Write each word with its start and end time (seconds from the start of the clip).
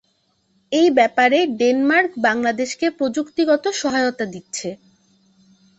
এই 0.71 0.87
ব্যাপারে 0.97 1.39
ডেনমার্ক 1.59 2.11
বাংলাদেশকে 2.27 2.85
প্রযুক্তিগত 2.97 3.63
সহায়তা 3.81 4.25
দিচ্ছে। 4.33 4.69